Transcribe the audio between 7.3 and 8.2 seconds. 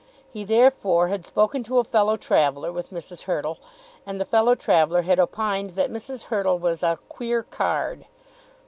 card."